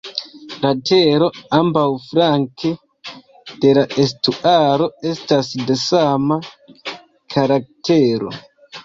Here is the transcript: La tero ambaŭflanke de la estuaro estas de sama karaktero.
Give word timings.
La 0.61 0.69
tero 0.89 1.25
ambaŭflanke 1.57 2.71
de 3.65 3.73
la 3.79 3.83
estuaro 4.05 4.87
estas 5.11 5.53
de 5.69 5.77
sama 5.83 6.39
karaktero. 7.37 8.33